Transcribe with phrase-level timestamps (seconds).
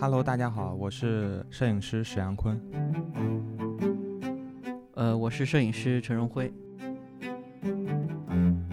[0.00, 2.56] Hello，大家好，我是摄影师史阳坤。
[4.94, 6.54] 呃，我是摄影师陈荣辉。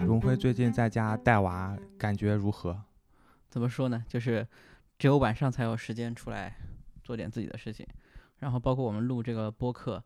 [0.06, 2.80] 荣辉最近在家带娃，感觉如何？
[3.48, 4.04] 怎么说呢？
[4.06, 4.46] 就是
[5.00, 6.56] 只有晚上才有时间出来
[7.02, 7.84] 做点自己的事情。
[8.38, 10.00] 然后包括我们录这个播客，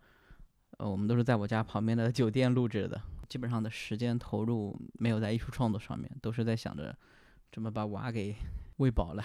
[0.79, 2.99] 呃，我们都是在我家旁边的酒店录制的。
[3.29, 6.97] 基本上的时间投入没有在艺术创作上面，都是在想着
[7.53, 8.35] 怎么把娃给
[8.79, 9.23] 喂饱了。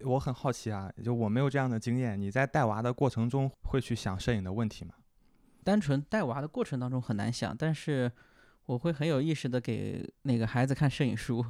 [0.00, 4.94] 我很好奇啊，就我没有这样的经验，你在带娃的过程中会去想摄影的问题吗？
[5.64, 8.10] 单纯带娃的过程当中很难想，但是
[8.66, 11.44] 我会很有意识的给那个孩子看摄影书，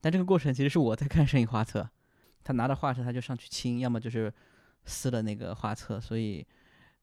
[0.00, 1.88] 但这个过程其实是我在看摄影画册，
[2.42, 4.32] 他拿着画册他就上去亲，要么就是
[4.84, 6.46] 撕了那个画册，所以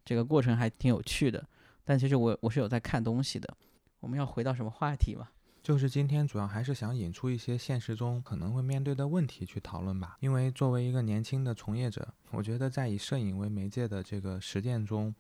[0.04, 1.46] 这个过程还挺有趣的。
[1.84, 3.58] 但其实我我是有在看东西的。
[4.02, 5.28] 我们要回到什么话题嘛？
[5.62, 10.18] 就是今天主要还是想引出一些现实中可能会面对的问题去讨论吧。
[10.22, 15.14] 因为作为一个年轻的从业者，我觉得在以摄影为媒介的这个实践中，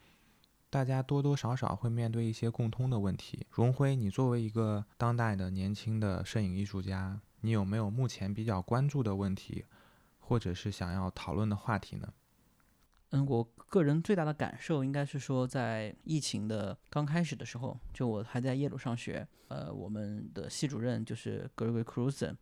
[0.69, 3.45] 大家多多少少会面对一些共通的问题。
[3.49, 9.65] 荣辉，你作为一个当代的年轻的摄影艺术家，你有没有目前比较关注的问题，
[10.19, 12.13] 或者是想要讨论的话题呢？
[13.11, 22.35] 嗯，我个人最大的感受应该是说，在疫情的刚开始的时候，就我还在耶鲁上学，呃，我们的系主任就是 Gregory Cruzan，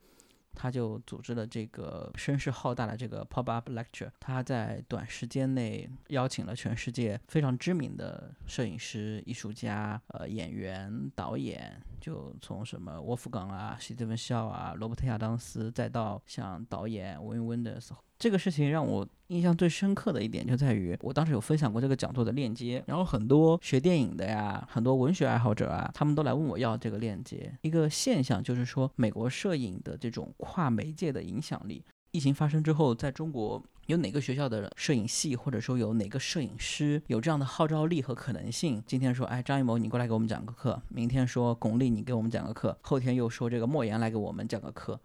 [0.54, 17.92] 他就组织了这个声势浩大的这个 Pop Up Lecture，他在短时间内邀请了全世界非常知名的摄影师、艺术家、呃演员、导演，就从什么沃夫冈啊、希德芬肖啊、罗伯特亚当斯，再到像导演 Win Wenders。
[18.20, 27.56] 这个事情让我印象最深刻的一点就在于，我当时有分享过这个讲座的链接，然后很多学电影的呀，很多文学爱好者啊，他们都来问我要这个链接。
[27.62, 38.82] 一个现象就是说，美国摄影的这种跨媒介的影响力，疫情发生之后，在中国有哪个学校的摄影系，或者说有哪个摄影师有这样的号召力和可能性？
[38.88, 45.00] 今天说，哎，张艺谋你过来给我们讲个课，明天说巩俐你给我们讲个课，后天又说这个莫言来给我们讲个课，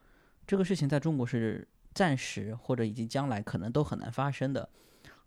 [0.47, 1.69] 这个事情在中国是。
[1.95, 4.69] 暂时或者以及将来可能都很难发生的。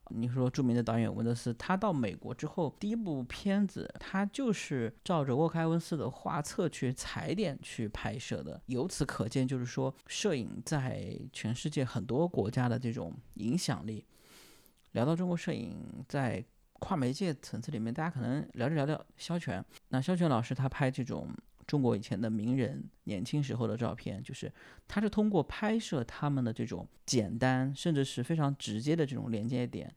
[0.09, 8.61] 你说著名的导演文德斯，他到美国之后第一部片子，他就是照着沃克埃文斯的画册去踩点去拍摄的。
[8.67, 14.05] 由此可见，就是说摄影在全世界很多国家的这种影响力。
[14.91, 15.75] 聊到中国摄影
[16.07, 21.27] 在跨媒介层次里面，大家可能聊着聊着肖全，那肖全老师他拍这种。
[21.67, 24.51] 中国以前的名人年轻时候的照片，就是
[24.87, 29.91] 他是通过拍摄他们的这种简单，甚至是非常直接的这种连接点，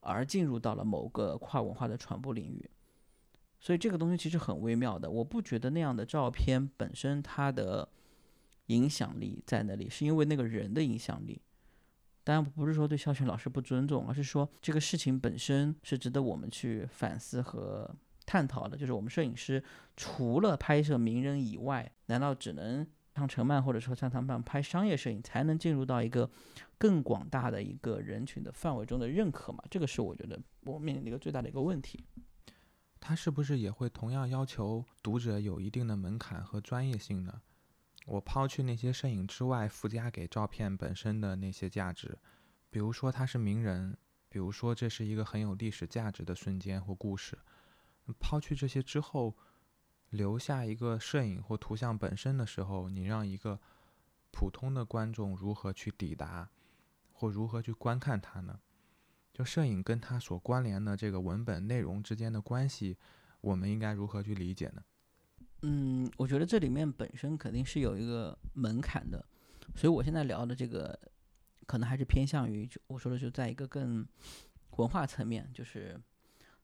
[0.00, 2.68] 而进入到了某个跨文化的传播领域。
[3.60, 5.08] 所以这个东西其实很微妙的。
[5.08, 7.88] 我不觉得那样的照片本身它的
[8.66, 11.40] 影响力在那里，是因为那个人的影响力。
[12.24, 17.88] 当然不是说对肖全老师不尊重，而是说这个事情本身是值得我们去反思和。
[18.32, 19.62] 探讨的就是我们摄影师
[19.94, 26.30] 除了拍摄名人以外，难道只能像陈曼或者说像他们拍商业摄影才能进入到一个
[26.78, 29.62] 更广大的一个人群的范围中的认可吗？
[29.70, 32.02] 这个是我觉得我面临的一个最大的一个问题。
[32.98, 37.42] 他是不是也会同样要求读者有一定的门槛和专业性呢？
[38.06, 42.18] 我抛去那些摄影之外附加给照片本身的那些价值，
[42.70, 43.94] 比如说他是名人，
[44.30, 47.36] 比如说这是一个很有历史价值的瞬间或故事。
[48.18, 49.36] 抛去这些之后，
[50.10, 53.60] 留下一个摄影或图像本身的时候，你让一个
[54.30, 56.50] 普通的观众如何去抵达，
[57.12, 58.60] 或如何去观看它呢？
[59.32, 62.98] 就摄影跟它所关联的这个文本内容之间的关系，
[63.40, 64.82] 我们应该如何去理解呢？
[65.62, 69.24] 嗯，我觉得这里面本身肯定是有一个门槛的，
[69.74, 70.98] 所以我现在聊的这个，
[71.66, 74.06] 可能还是偏向于就我说的，就在一个更
[74.76, 75.98] 文化层面，就是。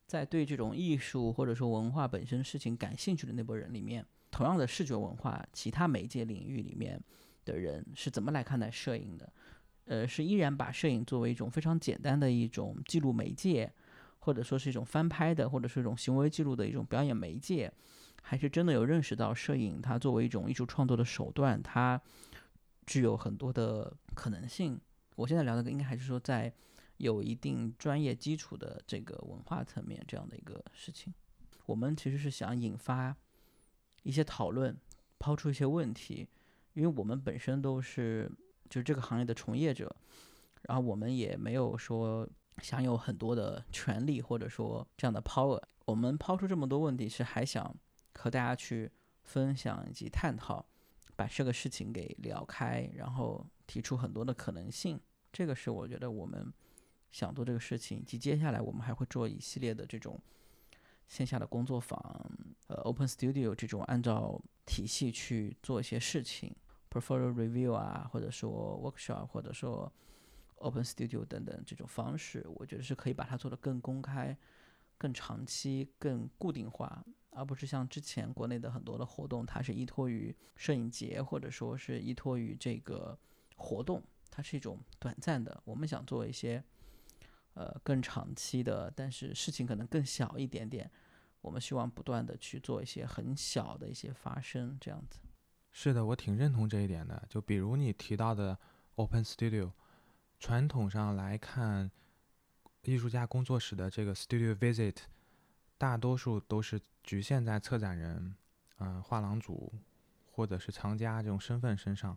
[0.08, 6.98] 在对这种艺术或者说文化本身事情感兴趣的那波人里面，同样的视觉文化，其他媒介领域里面
[7.44, 9.30] 的人是怎么来看待摄影的？
[9.84, 13.70] 呃，是依然把摄影作为一种非常简单的一种记录媒介，
[14.20, 17.70] 或者说是一种翻拍的，或者是一种行为记录的一种表演媒介，
[18.22, 22.00] 还是真的有认识到摄影它作为一种艺术创作的手段，它
[22.86, 24.80] 具有很多的可能性？
[25.16, 26.50] 我现在聊的应该还是说在。
[26.98, 31.14] 有一定专业基础的这个文化层面这样的一个事情，
[31.64, 33.16] 我们其实是想引发
[34.02, 34.76] 一些讨论，
[35.18, 36.28] 抛出一些问题，
[36.74, 38.30] 因为我们本身都是
[38.68, 39.94] 就是这个行业的从业者，
[40.62, 42.28] 然后我们也没有说
[42.60, 47.76] 享有很多的权利或者说这样的 power，我们抛出这么多问题是还想
[48.14, 48.90] 和大家去
[49.22, 50.66] 分享以及探讨，
[51.14, 55.00] 把这个事情给聊开，然后提出很多的可能性，
[55.32, 56.52] 这个是我觉得我们。
[57.10, 60.20] 想做这个事情，以及接下来我们还会做一系列的这种
[61.06, 61.98] 线下的工作坊，
[62.66, 66.54] 呃，Open Studio 这种按照体系去做一些事情
[66.90, 69.90] ，Portfolio Review 啊，或者说 Workshop，或者说
[70.56, 74.36] Open Studio 等等这种方式，我觉得是可以把它做得更公开、
[74.98, 83.18] 更长期、更固定化，而不是像之前国内的很多的活动，它是依托于摄影节，或者说是依托于这个
[83.56, 85.62] 活动，它是一种短暂的。
[85.64, 86.62] 我们想做一些
[87.58, 90.88] 呃更长期的，但是事情可能更小一点点。
[91.40, 95.18] 我们希望不断的去做一些很小的一些发生，这样子。
[95.72, 97.22] 是的，我挺认同这一点的。
[97.28, 98.56] 就比如你提到的
[98.94, 99.72] Open Studio。
[100.40, 101.90] 传统上来看，
[102.82, 104.94] 艺术家工作室的这个 studio visit，
[105.76, 108.36] 大多数都是局限在策展人、
[108.78, 109.72] 嗯画廊主
[110.30, 112.16] 或者是藏家这种身份身上。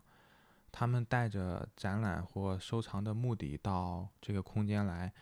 [0.70, 5.12] 他们带着展览或收藏的目的到这个空间来，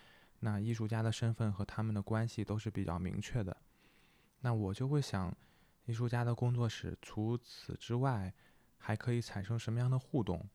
[0.41, 3.57] 那艺术家的身份和他们的关系都是比较明确的。
[4.41, 5.35] 那我就会想，
[5.87, 8.35] 艺术家的工作室除此之外，
[8.77, 10.49] 还可以产生什么样的互动？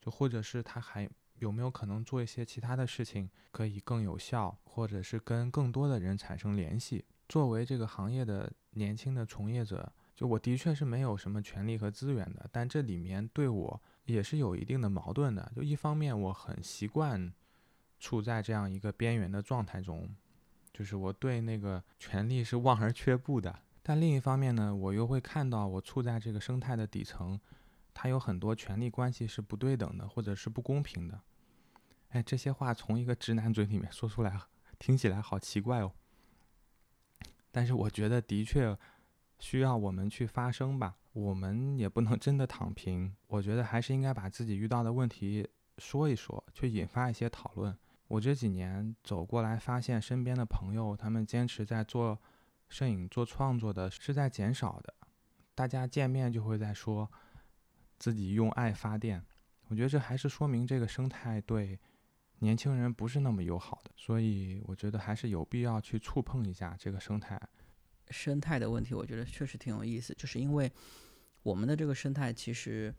[0.00, 1.08] 就或者是他还。
[1.38, 7.04] 有没有可能做一些其他的事情，可以更有效，或者是跟更多的人产生联系？
[7.28, 15.50] 作为这个行业的年轻的从业者，就我的确是没有什么权利和资源的，但这里面对我也是有一定的矛盾的。
[15.56, 17.32] 就一方面，我很习惯
[18.02, 20.12] 处在这样一个边缘的状态中，
[20.72, 27.38] 就是我对那个权利是望而却步的；但另一方面呢，我又会看到我处在这个生态的底层，
[27.94, 31.20] 它有很多权力关系是不对等的，或者是不公平的。
[32.08, 34.36] 哎，这些话从一个直男嘴里面说出来，
[34.80, 35.92] 听起来好奇怪哦。
[37.52, 38.76] 但是我觉得的确
[39.38, 40.96] 需要我们去发声吧。
[41.12, 45.46] 我们也不能真的躺平，我觉得还是应该把自己遇到的问题
[45.76, 47.76] 说一说，去引发一些讨论。
[48.12, 52.20] 我这几年走过来，发现身边的朋友他们坚持在做
[52.68, 54.92] 摄影、做创作的是在减少的。
[55.54, 57.10] 大家见面就会在说
[57.98, 59.24] 自己用爱发电，
[59.68, 61.80] 我觉得这还是说明这个生态对。
[62.40, 67.40] 年轻人不是那么友好的，所以我觉得还是有必要去触碰一下这个生态。
[68.10, 70.70] 生态的问题，我觉得确实挺有意思，就是因为
[71.42, 72.94] 我们的这个生态其实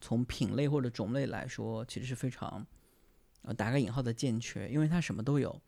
[0.00, 2.66] 从品类或者种类来说，其实是非常
[3.42, 5.60] 呃打个引号的健全，因为它什么都有，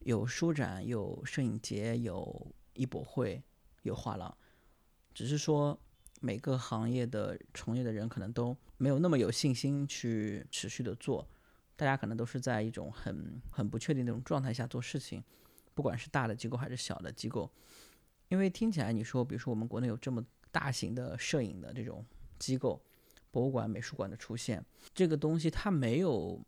[0.00, 3.42] 有书展，有摄影节，有艺博会，
[3.82, 4.36] 有画廊，
[5.12, 5.78] 只是说
[6.20, 11.26] 每个行业的从业的人可能都没有那么有信心去持续的做。
[11.76, 15.24] 大家可能都是在一种很很不确定那种状态下做事情，
[15.72, 17.50] 不管是大的机构还是小的机构，
[18.28, 22.04] 因为听起来你说，比如说我们国内有这么大型的摄影的这种
[22.38, 22.78] 机构、
[23.30, 24.62] 博物馆、美术馆的出现，
[24.92, 26.38] 这个东西它没有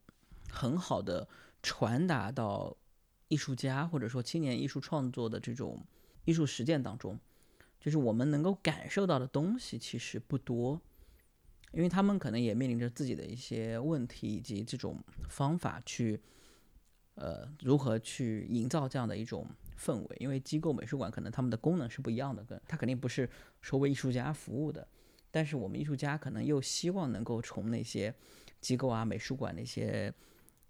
[0.52, 1.26] 很好的
[1.62, 2.76] 传达到
[3.28, 5.82] 艺术家或者说青年艺术创作的这种
[6.26, 7.18] 艺术实践当中，
[7.80, 10.80] 就是我们能够感受到的东西其实不多。
[11.72, 16.20] 因为他们可能也面临着自己的一些问题，以及这种方法去，
[17.14, 19.46] 呃，如何去营造这样的一种
[19.78, 20.16] 氛围？
[20.20, 23.26] 因为机构美术馆可能他们的功能是不一样的，跟它肯定不是
[23.62, 24.86] 说为艺术家服务的。
[25.30, 28.14] 但是我们艺术家可能又希望能够从那些
[28.60, 30.12] 机构啊、美术馆那些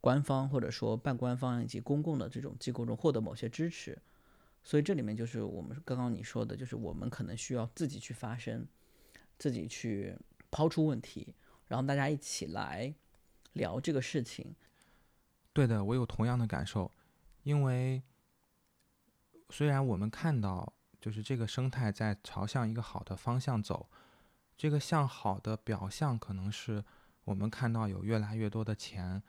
[0.02, 3.96] 官方或者说半官方以及公共的这种机构中获得某些支持。
[4.62, 8.66] 所以这里面就是我们刚刚你说的，就是我们可能需要自己去发声，
[9.38, 10.14] 自己去。
[10.54, 11.34] 抛出问题，
[11.66, 12.94] 然后大家一起来
[13.54, 14.54] 聊这个事情。
[15.50, 16.92] 对的，我有同样的感受。
[17.42, 18.02] 因为
[19.48, 23.88] 虽然我们看到，就是这个生态在朝向一个好的方向走，
[24.58, 26.84] 这个向好的表象可能是
[27.24, 29.22] 我们看到有越来越多的钱，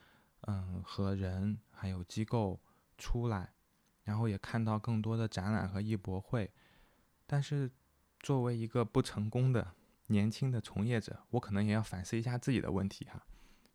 [0.47, 2.59] 嗯，和人还有机构
[2.97, 3.53] 出来，
[4.03, 6.51] 然后也看到更多的展览和艺博会。
[7.25, 7.71] 但是
[8.19, 9.73] 作为一个不成功的，
[10.07, 13.25] 年轻的从业者，我可能也要反思一下自己的问题哈，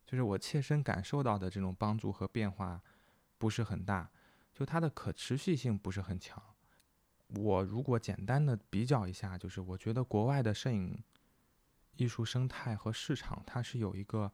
[0.04, 2.82] 就是我切身感受到的这种帮助和变化
[3.38, 4.10] 不是很大，
[4.54, 6.42] 就它的可持续性不是很强。
[7.28, 11.02] 我如果简单的比较一下，就是我觉得国外的摄影
[11.96, 14.32] 艺术生态和市场，它是有一个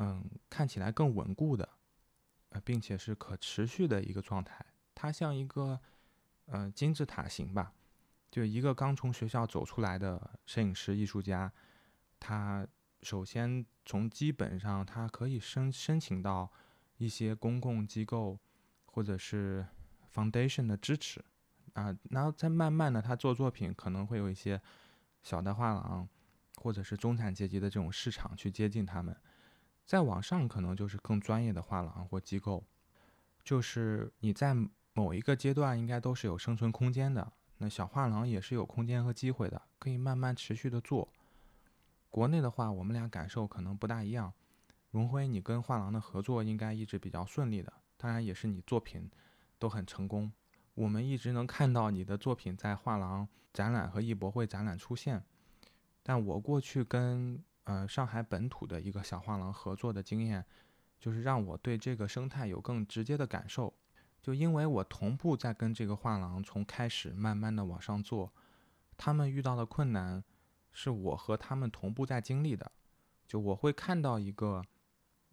[0.00, 1.68] 嗯看起来更稳固的，
[2.48, 4.64] 呃，并且是可持续的一个状态，
[4.94, 5.78] 它像一个
[6.46, 7.72] 呃金字塔形吧。
[8.30, 11.52] 就一个刚从学校走出来的摄影师、艺术家，
[12.20, 12.64] 他
[13.02, 16.48] 首先从基本上，他可以申申请到
[16.96, 18.38] 一些公共机构
[18.86, 19.66] 或者是
[20.14, 21.24] foundation 的支持
[21.72, 24.62] 啊，然后再慢慢的，他做作品可能会有一些
[25.24, 26.08] 小的画廊
[26.56, 29.16] 或者是中产阶级的这种市场去接近他们，
[29.90, 32.62] 再往上可能就是更专业的画廊或机构。
[33.42, 34.54] 就是你在
[34.92, 37.32] 某一个阶段应该都是有生存空间的。
[37.58, 41.08] 那小画廊也是有空间和机会的，可以慢慢持续的做。
[42.08, 44.32] 国内的话，我们俩感受可能不大一样。
[44.92, 49.10] 荣辉，你跟画廊的合作应该一直比较顺利的，当然也是你作品
[49.58, 50.30] 都很成功。
[50.74, 55.24] 我们一直能看到你的作品在画廊展览和艺博会展览出现。
[56.04, 60.44] 但我过去跟呃上海本土的一个小画廊合作的经验，
[60.98, 63.74] 就是让我对这个生态有更直接的感受。
[64.22, 68.30] 就因为我同步在跟这个画廊从开始慢慢的往上做，
[68.96, 70.22] 他们遇到的困难
[70.72, 72.70] 是我和他们同步在经历的。
[73.26, 74.62] 就我会看到一个，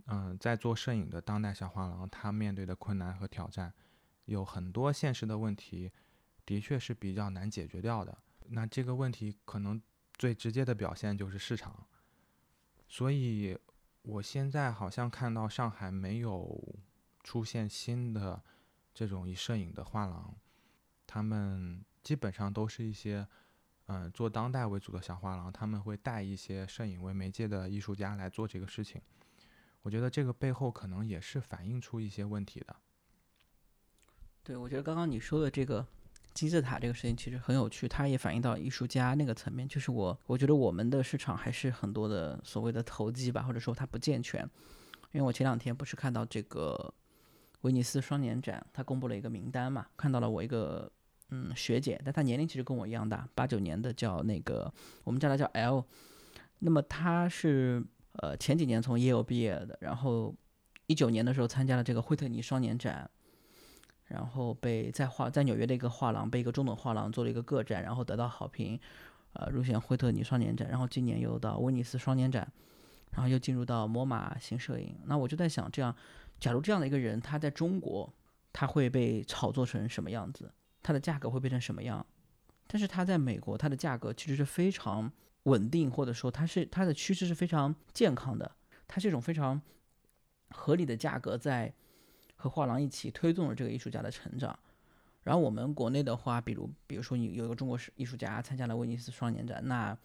[0.05, 3.73] 嗯，在做摄影的当代小画廊，他面对的困难和挑战，
[4.25, 5.91] 有很多现实的问题，
[6.45, 8.17] 的确是比较难解决掉的。
[8.49, 9.81] 那这个问题可能
[10.13, 11.85] 最直接的表现就是市场。
[12.87, 13.57] 所以，
[14.01, 16.75] 我现在好像看到上海没有
[17.23, 18.43] 出现新的。
[18.93, 20.35] 这种以摄影的画廊，
[21.05, 23.27] 他们基本上都是一些，
[23.85, 28.99] 嗯，做当代为主的小画廊，他们会带一些摄影为媒介的艺术家来做这个事情。
[29.83, 32.75] 我觉得这个背后可能也是反映出一些问题的。
[34.41, 35.85] 对，我觉得刚刚你说的这个
[36.37, 39.67] 金字塔这个事情其实很有趣，它也反映到艺术家那个层面。
[39.67, 44.41] 就是我，我觉得我们的市场还是很多的所谓的投机吧，或者说它不健全。
[45.13, 46.93] 因为我前两天不是看到这个。
[47.61, 50.89] 威尼斯双年展，他公布了一个名单嘛，看到了我一个
[51.31, 54.71] 嗯学姐，但她年龄其实跟我一样大，八九年的，叫那个
[55.03, 55.83] 我们叫她叫 L。
[56.59, 57.83] 那么她是
[58.21, 60.33] 呃前几年从耶鲁毕业的，然后
[60.85, 63.09] 一九年的时候参加了这个惠特尼双年展，
[64.07, 68.79] 然后被在画在纽约的一个画廊被一个中等画廊做了一个个展，然后得到好评，
[69.33, 72.51] 呃入选惠特尼双年展，然后今年又到威尼斯双年展，
[73.11, 74.95] 然后又进入到摩马新摄影。
[75.05, 75.95] 那我就在想这样。
[76.39, 78.13] 假如这样的一个人，他在中国，
[78.53, 80.51] 他会被炒作成什么样子？
[80.83, 82.05] 他的价格会变成什么样？
[82.67, 85.11] 但是他在美国，他的价格其实是非常
[85.43, 88.51] 稳定，或者说它是它的趋势是非常健康的。
[88.87, 89.59] 它是一种非常
[90.49, 91.73] 合理的价格，在
[92.37, 94.57] 和画廊一起推动了这个艺术家的成长。
[95.23, 99.97] 然后我们国内的话，比如比如说你有一个中国艺术家参加了威尼斯双年展，那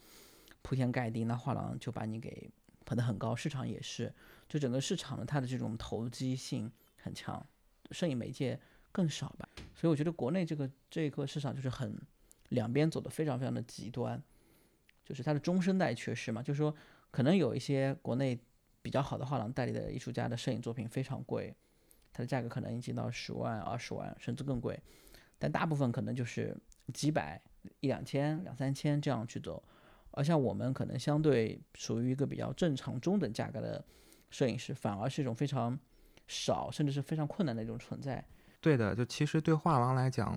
[0.61, 2.51] 铺天盖地，那画廊就把你给
[2.83, 4.13] 捧得很高，市场也是。
[4.49, 6.69] 就整个市场呢，它的这种投机性
[7.01, 7.43] 很强，
[7.91, 8.59] 摄影媒介
[8.91, 11.97] 更少吧，所以我觉得国内这个这个市场就是很
[12.49, 14.21] 两边走的非常非常的极端，
[15.05, 16.75] 就是它的中生代缺失嘛，就是说
[17.09, 18.37] 可能有一些国内
[18.81, 21.55] 比较好的画廊代理的艺术家的摄影作品非常贵，
[22.13, 24.79] 它的价格可能已经到十万、二十万甚至更贵，
[25.37, 26.55] 但大部分可能就是
[26.93, 27.41] 几百、
[27.81, 29.61] 一两千、两三千这样去走，
[30.11, 33.83] 而像我们可能相对属于一个比较正常中等价格的。
[34.29, 35.77] 摄影师反而是一种非常
[36.27, 38.25] 少，甚至是非常困难的一种存在。
[38.59, 40.35] 对的，就其实对画廊来讲，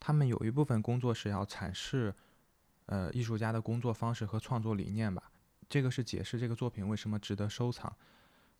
[0.00, 2.12] 他们有一部分工作是要阐释，
[2.86, 5.30] 呃，艺术家的工作方式和创作理念吧。
[5.68, 7.96] 这个是解释这个作品为什么值得收藏。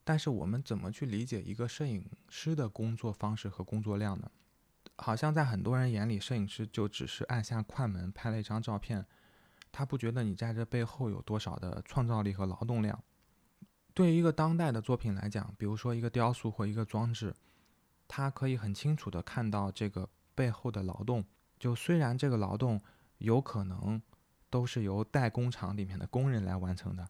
[0.09, 4.31] 但是我们怎么去理解一个摄影师的工作方式和工作量呢？
[4.97, 9.05] 好像在很多人眼里，摄影师就只是按下快门拍了一张照片，
[9.71, 13.05] 他不觉得你在这背后有多少的创造力和劳动量。
[13.93, 17.35] 对于一个当代的作品来讲，比如说一个雕塑或一个装置，
[18.09, 21.23] 他可以很清楚的看到这个背后的劳动。
[21.59, 22.81] 就虽然这个劳动
[23.19, 24.01] 有可能
[24.49, 27.07] 都是由代工厂里面的工人来完成的，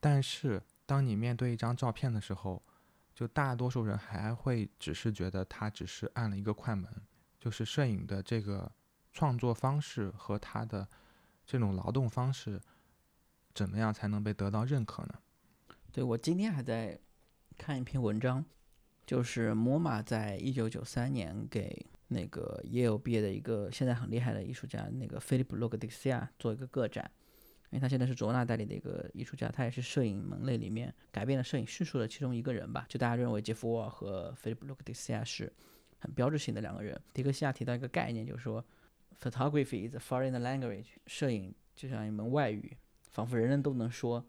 [0.00, 2.60] 但是当你面对一张照片的时候，
[3.14, 6.90] 就大多数人还会只是觉得他只是按了一个快门。
[7.38, 8.68] 就是摄影的这个
[9.12, 10.88] 创作方式和他的
[11.46, 12.60] 这种劳动方式，
[13.54, 15.14] 怎么样才能被得到认可呢？
[15.92, 16.98] 对，我今天还在
[17.56, 18.44] 看一篇文章，
[19.06, 27.08] 就是 MoMA 在一九九三年给那个耶鲁毕业的一个现在很厉害的艺术家，那个菲利普·洛格迪西亚做一个个展，
[27.70, 32.84] 因为他现在是卓纳代理的一个艺术家，他也是摄影门类里面改变了摄影叙述的其中一个人吧。
[32.88, 35.52] 就大家认为杰夫沃尔和菲利普·洛克迪西亚是
[35.98, 37.00] 很标志性的两个人。
[37.12, 38.64] 迪克西亚提到一个概念，就是说
[39.20, 42.76] ，photography is a foreign language，摄影就像一门外语，
[43.10, 44.26] 仿佛人人都能说。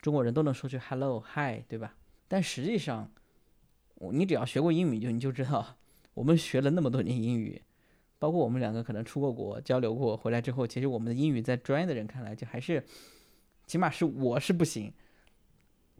[0.00, 1.96] 中国人都能说句 hello hi，对吧？
[2.28, 3.10] 但实际上，
[4.12, 5.78] 你只要学过英语，就你就知道，
[6.12, 7.62] 我们学了那么多年英语，
[8.24, 12.82] 包括我们两个可能出过国交流过，回来之后，其实我们的英语在专业的人看来，就还是，
[13.66, 14.90] 起码是我是不行。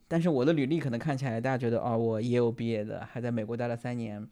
[0.09, 4.27] 但是我的履历可能看起来，大家觉得啊，我也有毕业的，还在美国待了三年，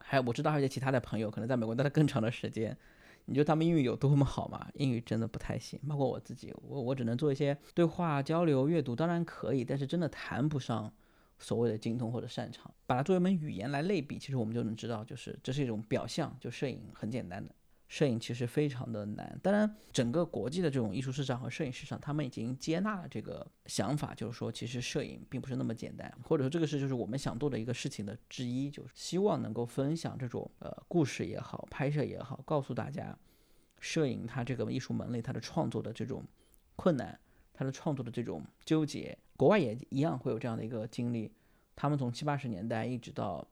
[0.00, 2.76] 还有我知道还有些其他的朋友，可能在美国待了更长的时间。
[3.24, 4.68] 你觉得他们英语有多么好吗？
[4.74, 10.92] 英语真的不太行，包括我自己，我我只能做一些对话交流、阅读，当然可以，但是真的谈不上
[11.38, 12.72] 所谓的精通或者擅长。
[12.86, 16.36] 把它作为一门语言来类比，其实我们就能知道，就是这是一种表象。
[16.40, 17.54] 就摄影很简单的。
[17.88, 33.16] 摄影其实非常的难，当然，整个国际的这种艺术市场和摄影市场，他们已经接纳了这个想法，就是说，其实摄影并不是那么简单，或者说这个是就是我们想做的一个事情的之一，就是希望能够分享这种呃故事也好，拍摄也好，告诉大家，
[33.78, 36.24] 摄影它这个艺术门类它的创作的这种
[36.74, 37.16] 困难，
[37.56, 41.32] 他的创作的这种纠结，国外也一样会有这样的一个经历，
[41.74, 43.48] 他们从七八十年代一直到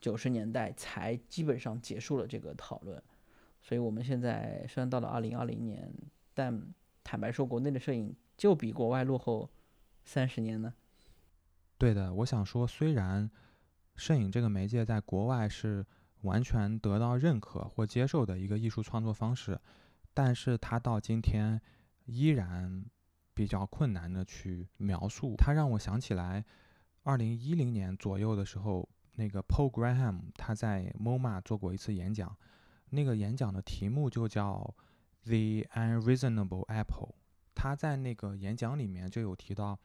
[0.00, 3.00] 九十年代才基本上结束了这个讨论。
[3.60, 5.92] 所以，我们现在虽然到了二零二零年，
[6.32, 6.62] 但
[7.04, 9.50] 坦白说，国内的摄影就比国外落后
[10.02, 10.72] 三十年呢。
[11.76, 13.30] 对的，我想说，虽然
[13.96, 15.84] 摄影这个媒介在国外是
[16.22, 19.60] 完全得到认可或接受的一个艺术创作方式，
[20.14, 21.60] 但是它到今天
[22.06, 22.84] 依然
[23.40, 25.34] 比较困难的去描述。
[25.34, 26.44] 它让我想起来，
[27.04, 32.36] 二零一零年左右的时候，那个 Paul Graham 他在 MoMA 做过一次演讲。
[32.90, 34.74] 那个演讲的题目就叫
[35.24, 37.08] 《The Unreasonable Apple》。
[37.54, 39.80] 他在那个演讲里面就有提到，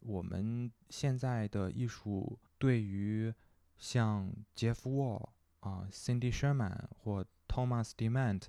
[0.00, 3.30] 我们现在的艺术对于
[3.76, 5.28] 像 Jeff Wall
[5.60, 8.44] 啊、Cindy Sherman 或 Thomas Demand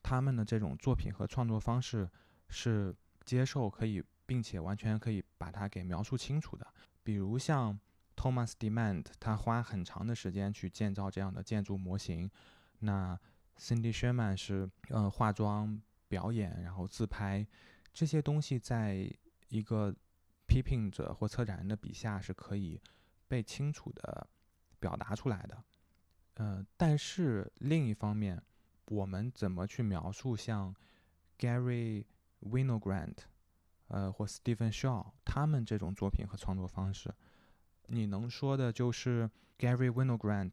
[0.00, 2.08] 他们的这种作品和创作方式
[2.48, 2.94] 是
[3.26, 6.66] 接受可以，并且完全可以把它给描述清楚的。
[7.02, 7.78] 比如像
[8.16, 12.30] Thomas Demand，他花很长的时间去建造这样的建筑模型，
[12.78, 13.20] 那。
[13.58, 17.46] Cindy Sherman 是呃化妆、表演，然后自拍，
[17.90, 19.10] 这些东西在
[19.48, 19.96] 一个
[20.46, 22.78] 批评者或策展人的笔下是可以
[23.26, 24.28] 被清楚的
[24.78, 25.64] 表达出来的。
[26.34, 28.42] 呃，但是另一方面，
[28.88, 30.76] 我们怎么去描述像
[31.38, 32.04] Gary
[32.50, 33.16] Winogrand，
[33.88, 37.14] 呃或 Stephen Shaw 他们这种作品和创作方式？
[37.86, 40.52] 你能说的就是 Gary Winogrand。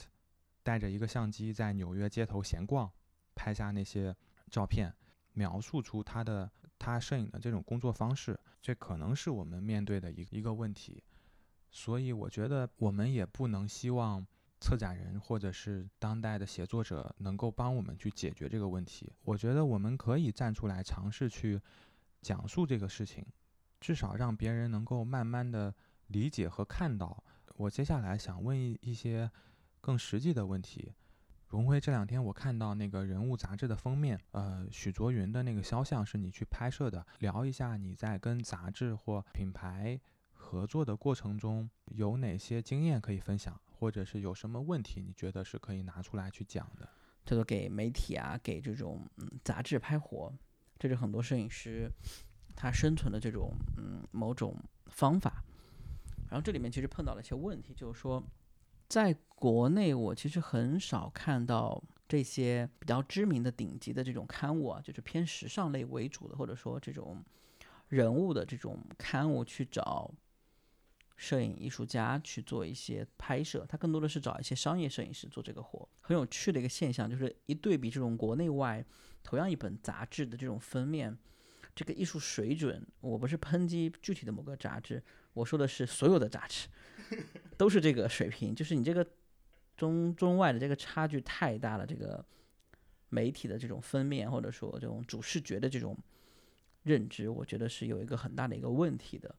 [0.66, 2.90] 带着一个相机在纽约街头闲逛，
[3.36, 4.16] 拍下那些
[4.50, 4.96] 照片，
[5.34, 11.04] 描述出他的他摄影的这种工作方式，这可能是我们面对的一一个问题。
[11.70, 14.26] 所以我觉得我们也不能希望
[14.64, 19.12] 策展人或者是当代的写作者能够帮我们去解决这个问题。
[19.26, 21.60] 我觉得我们可以站出来尝试去
[22.22, 23.26] 讲述这个事情，
[23.82, 25.76] 至少让别人能够慢慢的
[26.08, 27.24] 理解和看到。
[27.58, 29.30] 我接下来想问一一些。
[29.86, 30.94] 更实际的问题，
[31.50, 40.00] 荣辉，这两天我看到那个人物杂志的封面，呃，许卓云的那个肖像是你去拍摄的，聊一下你在跟杂志或品牌
[40.32, 46.88] 合作的过程中有哪些经验可以分享，或者是有什么问题你觉得是可以拿出来去讲的？
[47.26, 50.34] 这个给媒体啊，给这种嗯杂志拍活，
[50.80, 51.92] 这是很多摄影师
[52.56, 55.44] 他生存的这种嗯某种方法。
[56.30, 58.24] 然后这里面其实碰到了一些问题，就是说。
[58.90, 67.24] 在国内，我其实很少看到这些比较知名的顶级的这种刊物啊，就是偏时尚类为主的，或者说这种
[67.88, 70.14] 人物的这种刊物去找
[71.16, 73.66] 摄影艺术家去做一些拍摄。
[73.68, 75.88] 他更多的是找一些商业摄影师做这个活。
[76.02, 78.86] 很有趣的一个现象就是一对比这种国内外
[79.24, 81.18] 同样一本杂志的这种封面，
[81.76, 85.02] 这个艺术水准，我不是抨击具体的某个杂志，
[85.34, 86.68] 我说的是所有的杂志。
[87.58, 89.08] 都是这个水平，就是你这个
[89.78, 91.86] 中中外的这个差距太大了。
[91.86, 92.26] 这个
[93.10, 95.96] 媒体的这种封面，或者说这种主视觉的这种
[96.82, 99.36] 认知，我觉得是有一个很大的一个问题的。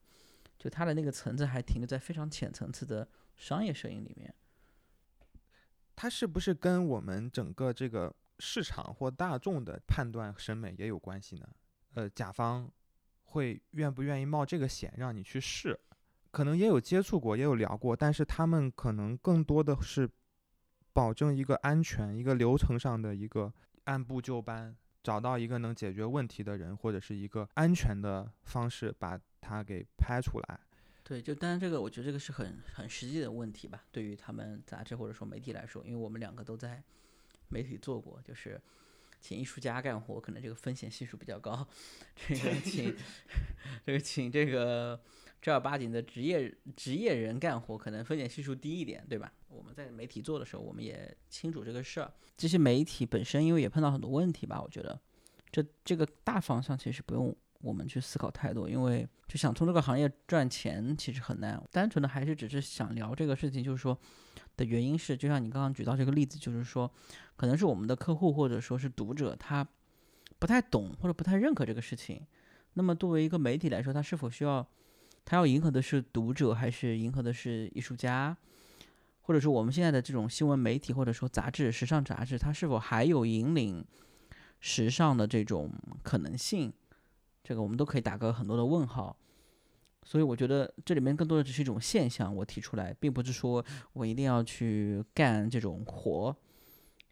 [0.58, 4.34] 就它的那个层次还停留在非常浅层次的商业摄影里面。
[5.96, 11.48] 它是不是跟我们整个这个市场或大众的判断审美也有关系呢？
[11.94, 12.68] 呃，甲方
[13.22, 15.78] 会愿不愿意冒这个险让你去试？
[16.32, 20.10] 可能也有接触过，也有聊过，但是他们可能更多的是
[20.92, 23.52] 保证一个安全、一个流程上的一个
[23.84, 30.60] 按部就班，找到一个能解决问题的人，或者是一个安全的方式把它给拍出来。
[31.02, 36.82] 对，就当然这个，我觉得这个是很很实际的问题吧，对于他们杂志或者说媒体来说，因为我们两个都在
[37.48, 38.60] 媒体做过，就是
[39.20, 41.68] 请艺术家干活，可能这个风险系数比较高，
[42.26, 42.96] 这个请
[43.84, 45.00] 这个请这个。
[45.44, 49.30] 正儿八经的职业职业人干活，可能风险系数低一点，对吧？
[49.48, 52.10] 我们在媒体做的时候，我们也清楚这个事儿。
[52.34, 54.98] 这些媒体本身，因为也碰到很多问题吧，我觉得
[55.52, 61.60] 这这个大方向其实不用我们去思考太多，因为就想从这个行业赚钱其实很难。
[61.72, 63.98] 单纯的还是只是想聊这个事情，就是说
[64.56, 66.90] 的原因是，就像你刚刚举到这个例子，就是说
[67.36, 69.66] 可能是我们的客户或者说是读者他
[70.38, 72.20] 不太懂或者不太认可这个事情。
[72.74, 74.66] 那么作为一个媒体来说，他是否需要？
[75.26, 78.36] 他要迎合的是读者，还是迎合的是艺术家？
[79.22, 83.82] 或者说我们现在的这种新闻媒体，或者说杂志、时尚杂志，它是否还有引领
[84.60, 85.70] 时尚的这种
[86.02, 86.70] 可能性？
[87.44, 89.16] 这个我们都可以打个很多的问号。
[90.02, 96.36] 所以我觉得这里面更多的只是一种现象，我提出来，并不是说我一定要去干这种活，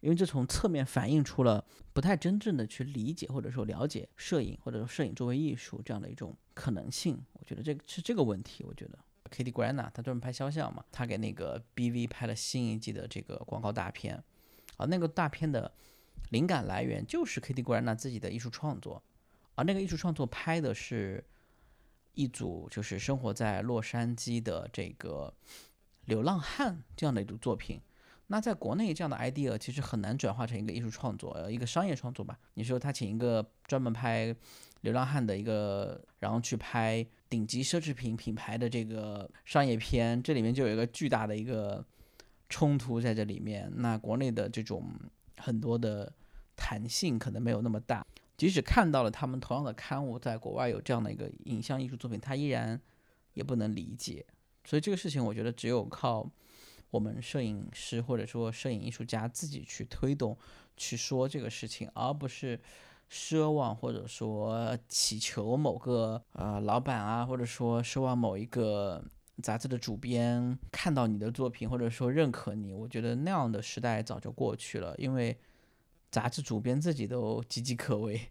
[0.01, 7.23] 因为这从侧面反映出了不太真正的去理解或者说了解摄影，或者说摄影作为艺术这样的一种可能性。
[7.33, 8.65] 我觉得这个是这个问题。
[8.67, 8.99] 我觉得。
[9.31, 14.23] Kitty Grana，他专门拍肖像嘛，他给那个 BV 拍了新一季的这个广告大片，
[14.77, 15.71] 啊，那个大片的
[16.29, 19.01] 灵感来源就是 Kitty Grana 自己的艺术创作，
[19.55, 21.23] 而那个艺术创作拍的是
[22.13, 25.33] 一组就是生活在洛杉矶的这个
[26.05, 27.79] 流浪汉这样的一组作品。
[28.27, 32.39] 那在国内这样的 idea 其实很难转化成一个艺术创作，呃，一个商业创作吧。
[32.53, 34.35] 你说他请一个专门拍
[34.81, 37.05] 流浪汉的一个，然后去拍。
[37.29, 41.83] 顶级奢侈品品牌的这个商业片，这里面就有一个巨大的一个
[42.47, 43.67] 冲突在这里面。
[43.77, 44.87] 那国内的这种
[45.37, 46.13] 很多的
[46.55, 48.05] 弹性可能没有那么大，
[48.37, 52.79] 即使看到了他们同样的刊物在国外有这样的一个影像艺术作品，他依然
[53.33, 54.25] 也不能理解。
[54.65, 56.29] 所以这个事情，我觉得只有靠
[56.91, 60.37] 我们摄影师或者说摄影艺术家自己去推动、
[60.77, 62.59] 去说这个事情，而不是。
[63.11, 69.03] 奢望或者说祈求某个呃老板啊，或者说奢望某一个
[69.39, 75.37] 杂志的主编看到你的作品，或者说认可你，我觉得那样的时代早就过去了，因为
[76.13, 78.29] 杂志主编自己都岌岌可危。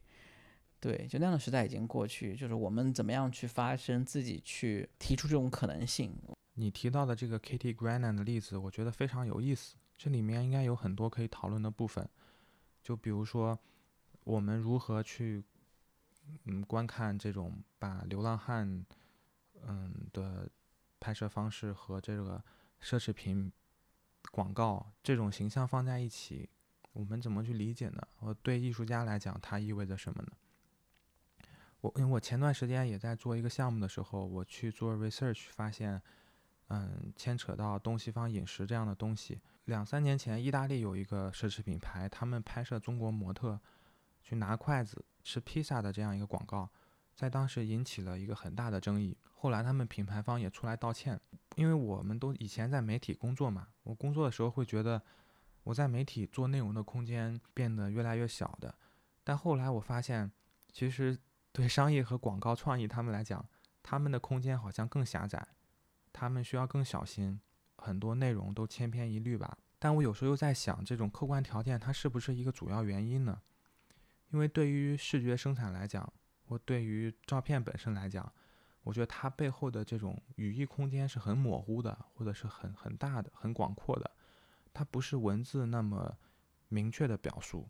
[0.81, 6.17] 对，就那样的时代已经过去，就是我们怎么样去发声，自己去提出这种可能性。
[6.55, 12.09] 你提到的这个 Kitty Grannan 的例子，我觉得非常有意思，这里面应该有很多可以讨论的部分，
[12.83, 13.59] 就比如说。
[14.25, 15.43] 我们如何去
[16.45, 18.87] 嗯观看这种把流浪汉
[19.67, 20.49] 嗯的
[21.01, 22.41] 拍摄方式和这个
[22.81, 23.53] 奢侈品
[24.31, 26.49] 广告这种形象放在一起，
[26.93, 28.01] 我们怎么去理解呢？
[28.21, 30.33] 我对艺术家来讲，它意味着什么呢？
[31.81, 36.01] 我因为我前段时间也在做一个项目的时候，我去做 research，发现
[36.69, 39.41] 嗯牵扯到东西方饮食这样的东西。
[39.65, 43.61] 两三年前，意大利有一个奢侈品牌，他们拍摄中国模特。
[44.25, 46.71] 去拿筷子吃披萨的这样一个广告，
[47.13, 49.19] 在当时引起了一个很大的争议。
[49.35, 51.21] 后来他们品牌方也出来道歉，
[51.57, 55.03] 因为我们都以前在媒体工作嘛，我工作的时候会觉得
[55.65, 58.75] 我在媒体做内容的空间变得越来越小的。
[59.25, 60.31] 但后来我发现，
[60.71, 61.19] 其实
[61.53, 63.47] 对商业和广告创意他们来讲，
[63.83, 65.47] 他们的空间好像更狭窄，
[66.13, 67.41] 他们需要更小心，
[67.77, 69.57] 很多内容都千篇一律吧。
[69.79, 73.41] 但我有时候又在想，这种客观条件它是不是一个主要原因呢？
[74.31, 76.13] 因为对于视觉生产来讲，
[76.47, 78.33] 或对于照片本身来讲，
[78.83, 84.11] 我觉得它背后的这种语义空间是很模糊的，或者是很很大的、很广阔的，
[84.73, 86.17] 它不是文字那么
[86.69, 87.69] 明确的表述。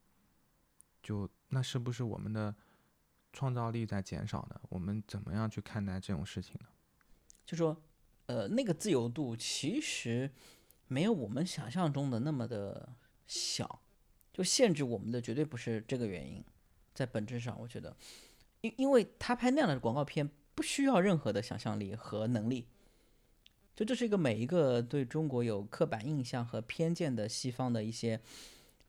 [1.02, 2.54] 就那是不是我们的
[3.32, 4.60] 创造力在减少呢？
[4.68, 6.68] 我们怎么样去看待这种事情呢？
[7.44, 7.76] 就说，
[8.26, 10.30] 呃，那个自由度其实
[10.86, 12.94] 没有我们想象中的那么的
[13.26, 13.82] 小，
[14.32, 16.44] 就限制我们的绝对不是这个原因。
[16.94, 17.96] 在本质上，我觉得，
[18.60, 22.68] 因因为他拍那样的广告片不需要任何的想象力和能力，
[23.74, 28.20] 就这是一个每一个对中国有刻板印象和偏见的西方的一些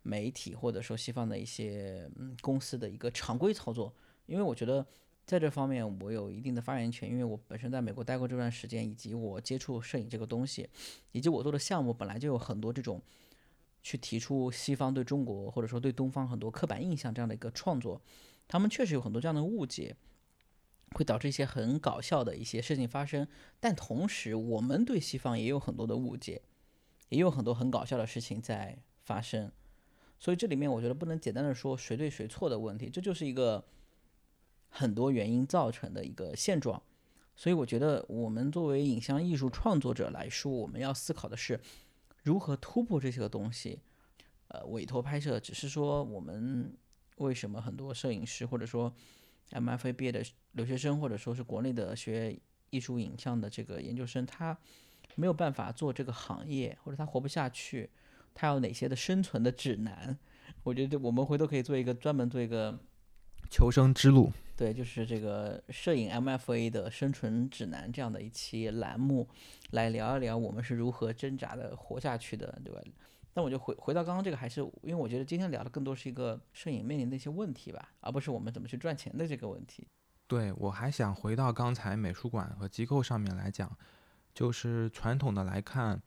[0.01, 3.93] 媒体或者说西方的一些嗯公司的一个常规操作。
[4.25, 4.85] 因为我觉得
[5.25, 10.69] 在这方面我有一定的发言权，因为我本身在美国待过这段时间，以及我接触摄影这个东西，
[11.11, 13.01] 以及我做的项目本来就有很多这种。
[13.85, 18.01] 去提出西方对中国或者说对东方很多刻板印象这样的一个创作，
[18.47, 19.93] 他们确实有很多这样的误解，
[20.93, 23.27] 会导致一些很搞笑的一些事情发生。
[23.59, 26.41] 但同时，我们对西方也有很多的误解，
[27.09, 29.51] 也有很多很搞笑的事情在发生。
[30.19, 33.65] 所以这里面我觉得不能简单的说谁对谁错的问题，这就是一个
[34.69, 36.81] 很多原因造成的一个现状。
[37.35, 41.59] 所以我觉得我们作为影像艺术创作者来说，我们要思考的是。
[42.21, 43.81] 如何突破这些个东西？
[44.47, 46.73] 呃，委托拍摄只是说我们
[47.17, 48.93] 为什么很多摄影师或者说
[49.51, 52.37] MFA 毕业的留学生，或者说是国内的学
[52.69, 54.57] 艺术影像的这个研究生，他
[55.15, 57.89] 没有办法做这个行业，或者他活不下去，
[58.33, 60.17] 他有哪些的生存的指南？
[60.63, 62.79] 我觉得我们回头可以做一个专门做一个
[63.49, 64.31] 求生之路。
[64.55, 69.27] 对，就是这个摄影 MFA 的生存指南这样的一期栏目，
[69.71, 72.81] 来聊一聊我们是如何挣扎的活下去的，对吧？
[73.33, 79.87] 那我就回回到刚刚这个，还是因为我觉得今天聊的更多是一个摄影面临的一些问题吧，而不是我们怎么去赚钱的这个问题。
[80.27, 83.75] 对我还想回到刚才美术馆和机构上面来讲，
[84.33, 86.01] 就是传统的来看，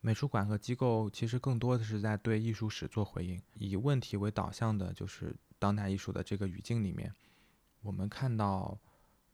[0.00, 7.12] 美术馆和机构其实更多的是在对艺术史做回应，以问题为导向的，就是当代艺术的这个语境里面，
[7.82, 8.78] 我们看到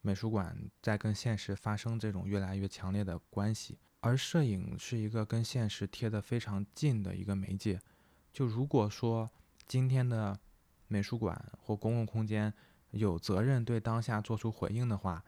[0.01, 7.79] 美术馆在跟现实发生这种越来越强烈的关系，而摄影是一个跟现实贴得非常近的一个媒介。
[8.31, 9.29] 就如果说
[9.67, 10.39] 今天的
[10.87, 12.53] 美术馆或公共空间
[12.91, 15.23] 有责任对当下做出回应的话，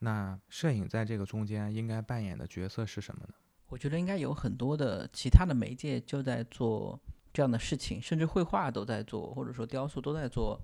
[0.00, 3.34] 那摄影在这个中间应该扮演的角色是什么呢？
[3.68, 6.98] 我觉得应该有很多的其他的媒介就在做
[7.32, 10.60] 这样的事情，甚至绘画都在做，或者说雕塑都在做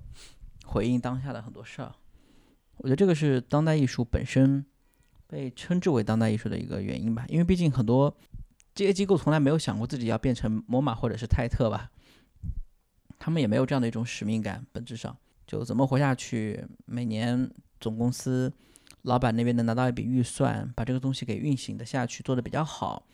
[0.65, 1.95] 回应当下的很多事儿。
[2.79, 4.65] 我觉得这个是当代艺术本身
[5.27, 8.15] 被称之为当代艺术的一个原因吧，因为毕竟很多
[8.75, 11.91] 这些机构从来没有想过自己要变成摩马或者是泰特吧，
[13.19, 18.53] 他们也没有这样的一种使命感，本质上就怎么活下去，每年总公司。
[19.03, 23.07] 老板那边能拿到一笔预算，把这个东西给运行的下去，做的比较好。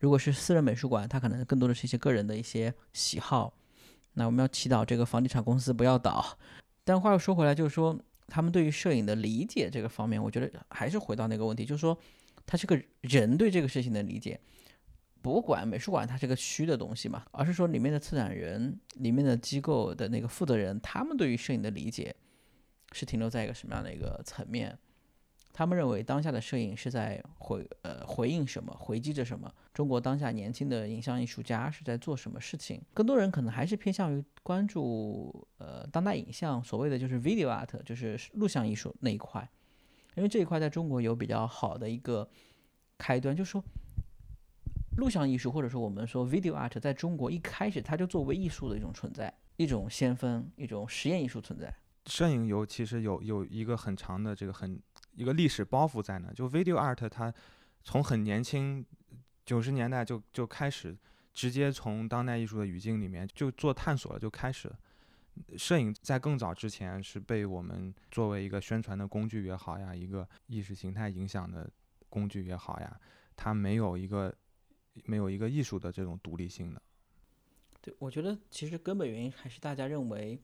[0.00, 3.54] 如果是私人美术馆，它可能更多的是一些个人的一些喜好。
[4.14, 6.36] 那我们要祈祷这个房地产公司不要倒。
[6.82, 7.96] 但话又说回来，就是说
[8.28, 11.98] 他们对于摄影的理解这个方面，我觉得还是回到那个问题，就是说
[12.44, 14.40] 他这个人对这个事情的理解，
[15.22, 22.14] 博物馆、美术馆它是个虚的东西嘛，而是说里面的策展人、里面的机构的那个负责人，他们对于摄影的理解
[22.92, 24.78] 是停留在一个什么样的一个层面？
[25.56, 29.50] 他们认为当下的摄影是在回呃回应什么，回击着什么？
[29.72, 32.78] 中国当下年轻的影像艺术家是在做什么事情？
[32.92, 39.48] 更多人可能还是偏向于关注呃当代影像，所谓的就是 video art，就是录像艺术那一块，
[40.14, 42.28] 因为这一块在中国有比较好的一个
[42.98, 43.64] 开端，就是说
[44.98, 51.74] 录像艺术或者说我们说 video art，在中国一开始它就作为艺术的一种存在，一种先锋，一种实验艺术存在。
[52.04, 54.78] 摄影有其实有有一个很长的这个很。
[55.16, 57.32] 一个历史包袱在那，就 video art，它
[57.82, 58.84] 从很年轻，
[59.44, 60.96] 九十年代就就开始
[61.32, 64.78] 直接从当代艺术的语境里面就做探索了，就开始了。
[65.56, 71.70] 摄影在更早之前是被我们作为一个宣传的工具也好呀，一个意识形态影响的
[72.08, 73.00] 工具也好呀，
[73.34, 74.34] 它没有一个
[75.04, 76.82] 没有一个艺术的这种独立性的。
[77.80, 80.38] 对，我觉得其实根本原因还是大家认为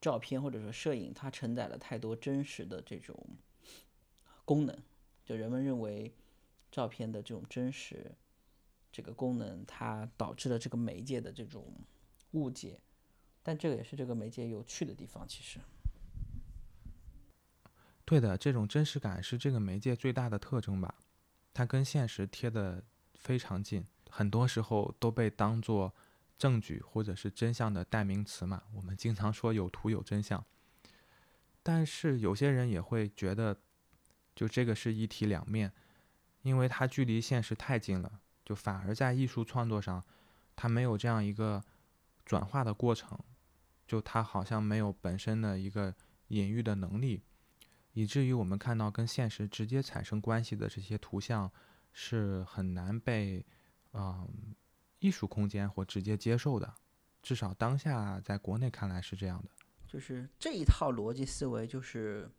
[0.00, 3.16] 照片或者说摄影它承载了太多真实的这种。
[4.44, 4.76] 功能，
[5.24, 6.12] 就人们认为
[6.72, 8.12] 照片的这种真实，
[8.90, 11.72] 这个功能它导致了这个媒介的这种
[12.32, 12.80] 误解，
[13.42, 15.26] 但这个也是这个媒介有趣的地方。
[15.28, 15.60] 其实，
[18.04, 20.94] 对的，这种真实感是这个媒介最大的特征吧？
[21.54, 22.82] 它跟现实贴的
[23.14, 25.94] 非常近，很多时候都被当做
[26.38, 28.64] 证据或者是真相的代名词嘛。
[28.74, 30.44] 我们经常说有图有真相，
[31.62, 33.60] 但是有些人也会觉得。
[34.40, 35.70] 就这个是一体两面，
[36.40, 40.02] 因为它距离现实太近了，就反而在艺术创作上，
[40.56, 41.62] 它没有这样一个
[42.24, 43.18] 转化的过程，
[43.86, 45.94] 就它好像没有本身的一个
[46.28, 47.22] 隐喻的能力，
[47.92, 51.52] 以至于我们看到跟现实直接产生关系的这些图像
[51.92, 53.44] 是很难被
[53.92, 54.26] 嗯
[55.00, 56.72] 艺术空间或直接接受的，
[57.20, 59.50] 至少当下在国内看来是这样的。
[59.86, 62.30] 就是这一套逻辑思维就是。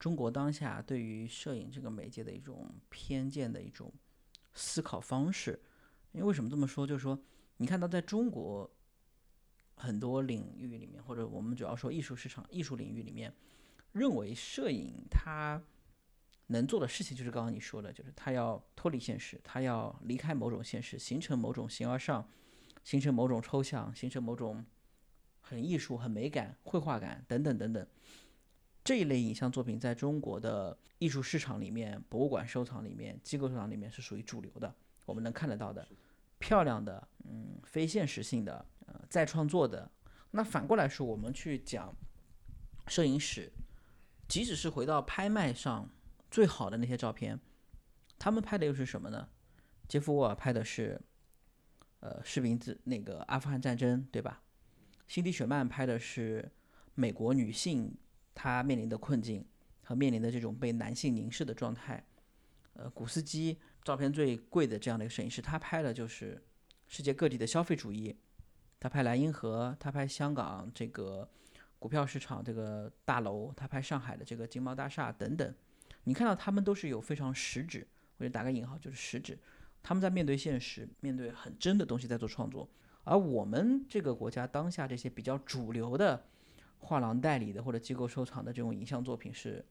[0.00, 3.92] 中国当下对于摄影这个媒介的一种偏见的一种
[4.54, 5.62] 思考方式，
[6.12, 6.86] 因为为什么这么说？
[6.86, 7.22] 就是说，
[7.58, 8.68] 你看到在中国
[9.74, 13.30] 很多领域里面，或者我们主要说艺术市场、艺术领域里面，
[13.92, 15.62] 认为摄影它
[16.46, 22.26] 能做的事情，就是刚刚你说的，就是它要脱离现实，它要离开某种现实，形成某种形而上，
[22.82, 24.64] 形成某种抽象，形成某种
[25.42, 27.86] 很艺术、很美感、绘画感等等等等。
[28.82, 35.86] 这一类影像作品在中国的艺术市场里面、博物馆收藏里面、机构收藏里面是属于主流的，我们能看得到的，
[36.38, 39.90] 漂亮的，嗯，非现实性的，呃，再创作的。
[40.30, 41.94] 那反过来说，我们去讲
[42.86, 43.52] 摄影史，
[44.26, 45.88] 即使是回到拍卖上
[46.30, 47.38] 最好的那些照片，
[48.18, 49.28] 他们拍的又是什么呢？
[49.88, 51.00] 杰夫沃尔拍的是，
[52.00, 54.42] 呃，士兵自那个阿富汗战争，对吧？
[55.06, 56.50] 辛迪雪曼拍的是
[56.94, 57.94] 美国女性。
[58.34, 59.44] 他面临的困境
[59.82, 62.04] 和面临的这种被男性凝视的状态，
[62.74, 66.42] 呃，古斯基照片最贵的这样的一个摄影师，他拍的就是
[66.86, 68.16] 世界各地的消费主义，
[68.78, 71.28] 他拍莱茵河，他拍香港这个
[71.78, 75.54] 股票市场这个大楼，他拍上海的这个金茂大厦等等，
[76.04, 77.86] 你看到他们都是有非常实质，
[78.18, 79.38] 我就打个引号，就是实质，
[79.82, 82.68] 他们在面对现实，面对很真的东西在做创作，
[83.04, 86.24] 而我们这个国家当下这些比较主流的。
[86.80, 89.64] 画廊代理的或者机构收藏的这种影像作品是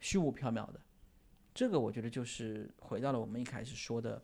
[0.00, 0.80] 虚无缥缈的。
[1.54, 4.22] 这个我觉得就是回到了我们一开始说的，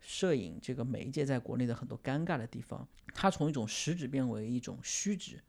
[0.00, 5.42] 摄影这个媒介在国内的很多尴尬的地方，它从一种实质变为一种虚质，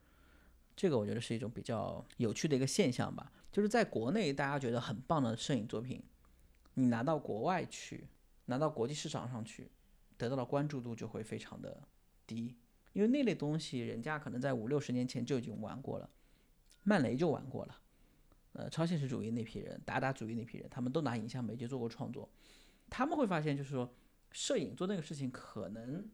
[0.75, 3.31] 这个我觉得是一种比较有趣的一个现象吧。
[3.51, 6.01] 就是在国内大家觉得很棒的摄影作品，
[6.75, 8.07] 你拿到国外去，
[8.45, 9.69] 拿到国际市场上去，
[10.17, 11.87] 得到的关注度就会非常的
[12.25, 12.55] 低，
[12.97, 16.09] 因为那类东西人家可能在五六十年前就已经玩过了，
[16.81, 17.79] 曼雷就玩过了。
[18.53, 22.27] 呃，超现实主义那批人，达达主义那批人，他们都拿影像媒介做过创作，
[22.89, 23.93] 他们会发现，就是说，
[24.31, 26.09] 摄影做那个事情，可能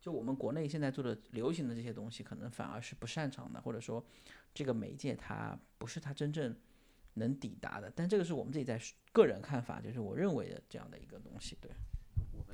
[0.00, 4.04] 就我们国内现在做的流行的这些东西，可能反而是不擅长的，或者说，
[4.52, 6.56] 这个媒介它不是他真正
[7.14, 7.88] 能抵达的。
[7.94, 8.80] 但这个是我们自己在
[9.12, 11.56] 个人看法，就是我认为的这样的一个东西。
[11.60, 11.70] 对，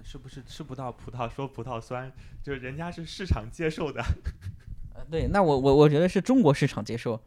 [0.07, 2.13] 是不是吃不到葡萄说葡萄酸？
[2.41, 4.01] 就是人家是市场接受的。
[4.95, 7.21] 呃，对，那我我我觉得是中国市场接受。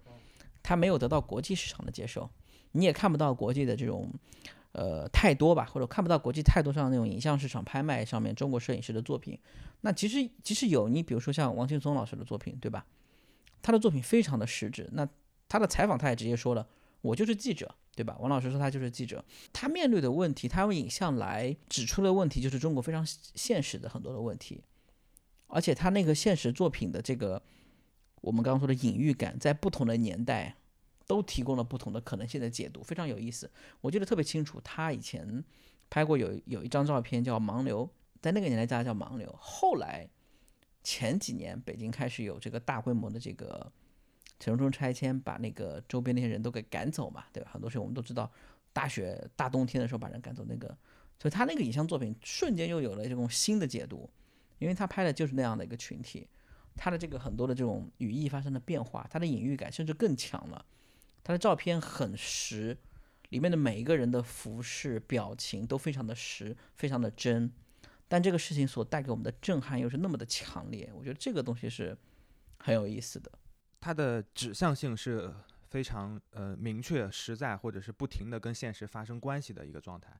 [0.64, 2.30] 它没有得到国际市场的接受，
[2.72, 4.10] 你也看不到国际的这种，
[4.72, 9.38] 呃，太多吧，或者看不到国际太多上那种影像市场拍卖上面中国摄影师的作品。
[9.82, 12.86] 那其实其实有，你比如说像王劲松老师的作品，对吧？
[13.62, 14.90] 他的作品非常的实质。
[14.94, 15.06] 那
[15.50, 16.66] 他的采访他也直接说了，
[17.02, 18.16] 我就是记者，对吧？
[18.20, 24.64] 王老师说他就是记者，他面对的问题，他用影像来指出的问题，就是中国非常现实的很多的问题，
[25.48, 27.42] 而且他那个现实作品的这个。
[28.22, 30.54] 我们刚刚说的隐喻感，在不同的年代
[31.08, 33.50] 都提供了不同的可能性的解读，非常有意思。
[33.80, 35.42] 我记得特别清楚，他以前
[35.90, 37.88] 拍过有有一张照片叫《盲流》，
[38.22, 39.26] 在那个年代大家叫《盲流》。
[39.40, 40.06] 后来
[40.84, 43.72] 前几年北京开始有这个大规模的这个
[44.40, 47.52] 城中拆迁，把那个周边那些人都给赶走嘛，对吧？
[47.52, 48.32] 很多时候我们都知道，
[48.72, 50.68] 大雪大冬天的时候把人赶走，那个，
[51.20, 54.10] 所以他那个影像作品瞬间又有了这种新的解读，
[54.58, 56.28] 因为他拍的就是那样的一个群体。
[56.76, 60.66] 他的这个很多的这种语义发生了变化，他的隐喻感甚至更强了。
[61.24, 62.78] 他的照片很实，
[63.30, 67.52] 里面的每一个人的服饰、表情都非常的实，非常的真。
[68.08, 71.98] 但这个事情所带给我们的震撼又是那么的强烈，我觉得这个东西是
[72.60, 73.30] 很有意思的。
[73.80, 75.34] 它的指向性是
[75.70, 80.18] 非常呃明确、实在，或者是不停的跟现实发生关系的一个状态。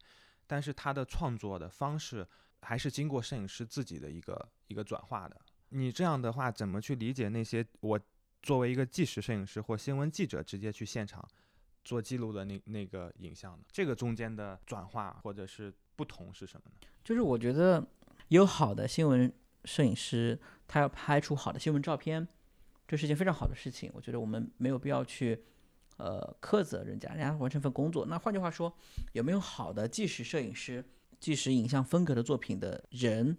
[0.48, 2.28] 但是他的创作的方式
[2.62, 5.40] 还是经过摄影师自己的一个一个转化的。
[5.70, 8.00] 你这样的话，怎么去理解那些我
[8.42, 11.24] 作为一个纪实摄影师或新闻记者直接去现场
[11.84, 13.64] 做记录的那那个影像呢？
[13.72, 16.88] 这个中间的转化或者是不同是什么呢？
[17.04, 17.86] 就是我觉得
[18.30, 19.32] 有好的新闻
[19.66, 22.28] 摄影师，他要拍出好的新闻照片，
[22.90, 23.92] 这是件非常好的事情。
[23.94, 25.40] 我觉得我们没有必要去
[25.98, 28.08] 呃苛责人家，人家完成份工作。
[28.08, 28.76] 那换句话说，
[29.14, 30.84] 有没有好的纪实摄影师、
[31.20, 33.38] 纪实影像风格的作品的人？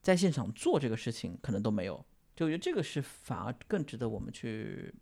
[0.00, 1.96] 在现场做这个事情可能都没有，
[2.34, 4.94] 就我觉得这个是反而更值得我们去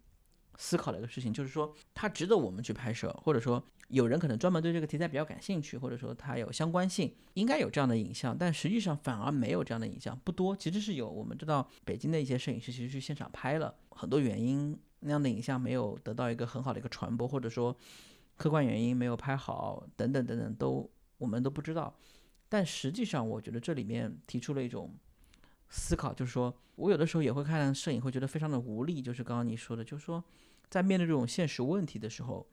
[0.56, 11.06] 思考的一个事情，就是说它值得我们去拍摄，或者说有人可能专门对这个题材比较感兴趣，或者说它有相关性，应该有这样的影像，但实际上反而没有这样的影像，不多，其实是有。
[11.06, 17.76] 我们知道北京的一些摄影师其实去现场拍了很多原因，那样的影像没有得到一个很好的一个传播，或者说
[18.36, 21.94] 客观原因没有拍好，等等等等，都我们都不知道。
[22.48, 24.94] 但实际上，我觉得这里面提出了一种
[25.68, 29.02] 思考，就是说我有的时候也会看摄影，会觉得非常的无力。
[29.02, 30.22] 就是刚刚你说的，就是说
[30.68, 32.46] 在面对这种现实问题的时候，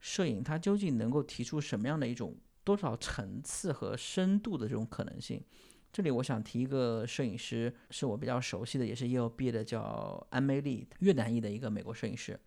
[0.00, 5.42] 摄影它究竟能够提出什么样的一种多少层次和深度的这种可能性？
[5.92, 12.38] 这里我想提一个摄影师，是我比较熟悉的，也是耶鲁毕业的，叫安梅丽，越南裔的一个美国摄影师，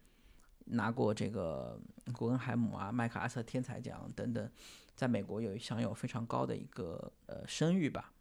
[0.65, 1.79] 拿过这个
[2.13, 4.49] 古根海姆啊、麦克阿瑟天才奖等等。
[4.95, 8.13] 在美国有享有非常高的一个呃声誉吧，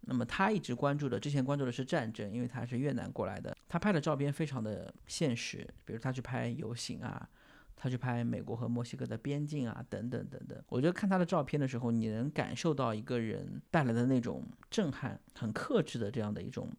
[0.00, 7.28] 那么他一直关注的，之前关注的是战争，因为他是越南过来的，他拍的照片非常的现实，比如他去拍游行啊，
[7.84, 10.58] 他去拍美国和墨西哥的边境啊，等等等等。
[10.70, 16.70] 我觉得看他的照片的时候，你能感受到一个人带来的那种震撼，很克制的这样的一种。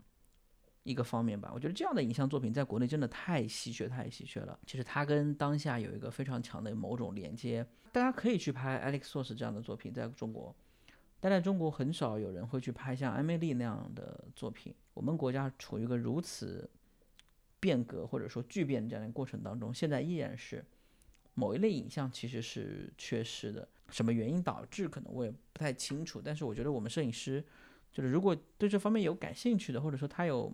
[0.81, 4.59] 一个方面吧，我觉得这样的影像作品在国内真的太稀缺，太稀缺了。
[4.67, 10.55] 其实它跟当下有一个非常强的某种连接，大家可以去拍 Alex Source 这样的作品，在中国，
[11.19, 14.75] 但在中国很少有人会去拍像艾米丽那样的作品。
[14.93, 16.69] 我们国家处于一个如此
[17.59, 20.63] 变革或者说巨变这样的过程当中，现在依然是
[21.35, 23.67] 某一类影像其实是缺失的。
[23.89, 24.89] 什么原因导致？
[24.89, 26.19] 可能我也不太清楚。
[26.21, 27.45] 但是我觉得我们摄影师，
[27.91, 30.51] 就是如果对这方面有感兴趣的，或者说他有。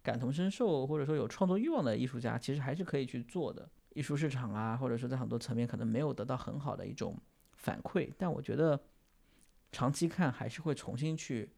[0.00, 3.68] 感同身受，或者说有创作欲望的艺术家，其实还是可以去做的。
[3.92, 7.20] 艺术市场啊，或者说在很多层面可能没有得到很好的一种
[7.52, 8.80] 反馈，但我觉得
[9.70, 11.50] 长期看还是会重新去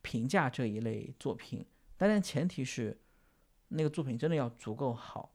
[0.00, 1.64] 评价这一类作品。
[1.96, 2.96] 当然前提是
[3.68, 5.32] 那个作品真的要足够好。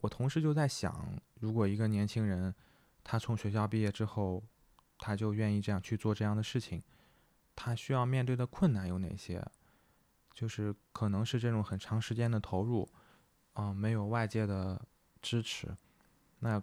[0.00, 2.54] 我同时就在想，如果一个年轻人
[3.04, 4.42] 他从学校毕业之后，
[4.98, 6.82] 他就愿意这样去做这样的事情，
[7.54, 9.44] 他需要面对的困难有哪些？
[10.34, 12.86] 就是可能是这种很长时间的投入，
[13.54, 14.80] 嗯，没有外界的
[15.22, 15.74] 支持，
[16.40, 16.62] 那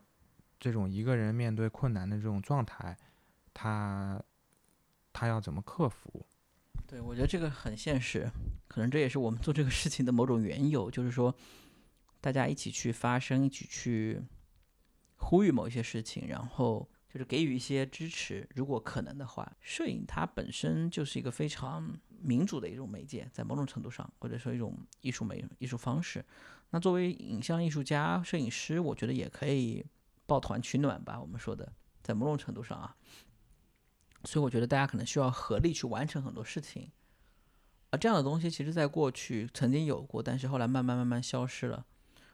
[0.60, 2.96] 这种一个人面对困难的这种状态，
[3.54, 4.22] 他
[5.12, 6.26] 他要怎么克服？
[6.86, 8.30] 对，我觉得这个很现实，
[8.68, 11.36] 可能这也是我们做这个事情的某种缘由，就是说
[12.22, 14.22] 大家一起去发声，一起去
[15.24, 16.90] 呼吁某一些事情，然后。
[17.14, 26.26] 就是给予一些支持，如果可能的话，摄影它本身就是一个非常民主的一种媒介，在某种程度上，或者说一种艺术美艺术方式。
[26.72, 29.86] 那作为影像艺术家、摄影师，我觉得也可以
[30.26, 31.22] 抱团取暖吧。
[31.22, 31.72] 我们说的，
[32.02, 32.96] 在某种程度上啊，
[34.24, 36.90] 所以我觉得大家可能需要合力去完成很多事情。
[37.92, 41.86] 而这样的东西，其实在过去曾经有过，但是后来慢慢慢慢消失了。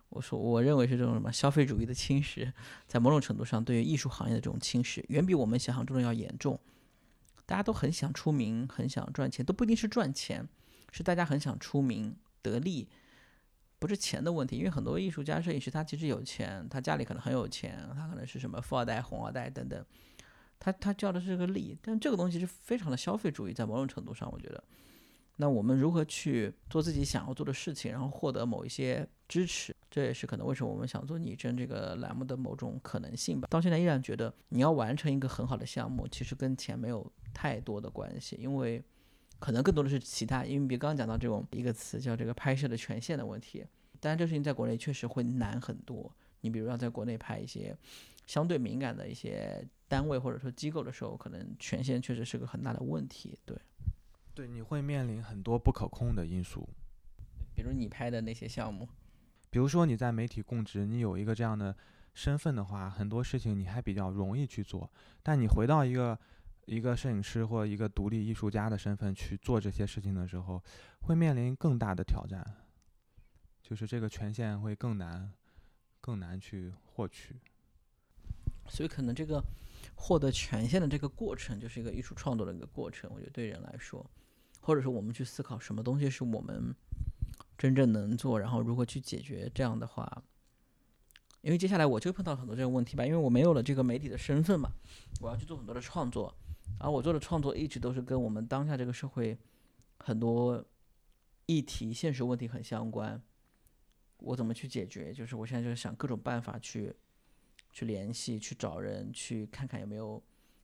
[0.09, 2.51] 我说，我认为是这种什么消费主义的侵蚀，
[2.87, 6.59] 在某种程度上，对于艺术行业的这种侵蚀，远比我们想象中的要严重。
[7.45, 10.47] 大家都很想出名，很想赚钱，都不一定是赚钱，
[10.91, 12.87] 是大家很想出名得利，
[13.77, 14.57] 不是钱的问题。
[14.57, 19.85] 因为很多艺术家、摄影师，他其实有钱，他家里可能很有钱，他可能是什么富二代、红二代等等，
[20.59, 24.63] 他他叫的是个利，但这个东西是非常的消费主义，在某种程度上，我觉得。
[25.41, 29.73] 那我们如何去做自己想要做的事情，然后获得某一些支持？
[29.89, 33.47] 这也是可能为什么我们想做拟真这个栏目的某种可能性吧。
[33.49, 38.83] 到现在依然觉得，你要完成一个很好的项目，其实跟钱没有太多的关系，因为
[39.39, 40.43] 可能更多的是其他。
[40.43, 43.65] 因为比刚刚讲到这种一个词叫这个拍摄的权限的问题，
[44.01, 46.13] 当然这事情在国内确实会难很多。
[46.41, 47.73] 你比如要在国内拍一些
[48.27, 53.39] 相对敏感的一些单位或者说机构的时候，可能权限确实是个很大的问题。
[53.45, 53.57] 对。
[54.39, 56.65] 对，你会面临很多不可控的因素，
[57.53, 58.87] 比如你拍的那些项目，
[59.49, 61.75] 比如说你在媒体供职，你有一个这样的
[62.13, 64.89] 身份的话，很多事情你还比较容易去做。
[65.21, 66.17] 但你回到一个
[66.67, 70.63] 一个摄影师或一个独立艺术家的身份去做这些事情的时候，
[71.01, 72.41] 会面临更大的挑战，
[73.61, 75.33] 就是这个权限会更难，
[75.99, 77.35] 更难去获取。
[78.69, 79.43] 所以可能这个
[79.95, 83.11] 获得权限的这个过程，就是一个艺术创作的一个过程。
[83.13, 84.09] 我觉得对人来说。
[84.61, 86.75] 或者说，我们去思考什么东西是我们
[87.57, 90.23] 真正能做，然后如何去解决这样的话，
[91.41, 94.69] 因为接下来我就碰到很多这个问题吧，因为我没有了这个媒体的身份嘛，
[95.21, 96.35] 我要去做很多的创作，
[96.79, 99.37] 而我做的创作一直都是跟我们当下这个社会
[99.97, 100.63] 很多
[101.47, 103.21] 议题、现实问题很相关。
[104.17, 105.13] 我怎么去解决？
[105.13, 106.93] 就是我现在就是想各种办法去
[107.71, 110.21] 去联系、去找人、去看看有没有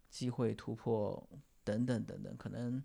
[0.10, 1.28] 机会突破
[1.64, 2.84] 等等等等，可能。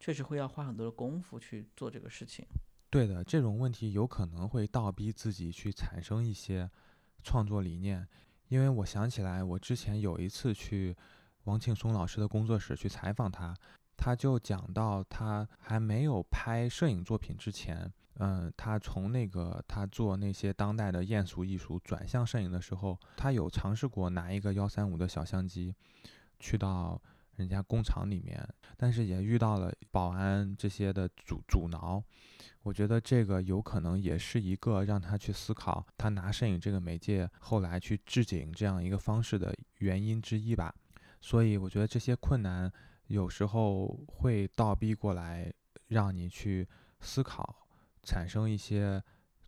[0.00, 2.44] 确实会要花很多的功夫去做这个事情。
[2.88, 6.68] 对的，这种问题有可能会倒逼自己去产生一些
[7.22, 8.08] 创作理念。
[8.48, 10.96] 因为我想起来，我之前有一次去
[11.44, 13.54] 王庆松老师的工作室去采访他，
[13.96, 25.72] 他就讲到他还没有拍摄影作品之前，嗯，他从那个他做那些当代的艳俗艺术转向摄影的时候，他有尝试过拿一个幺三五的小相机
[26.40, 27.00] 去到。
[27.40, 32.02] 人家工厂里面，但是也遇到了保安这些的阻阻挠，
[32.62, 40.74] 我觉得这个有可能也是一个让他去思考他拿摄影这个媒介后来去置景这样一个方式的原因之一吧。
[41.20, 42.70] 所以我觉得这些困难
[43.06, 45.52] 有时候会倒逼过来，
[45.88, 46.68] 让你去
[47.00, 47.66] 思考，
[48.02, 49.02] 产生一些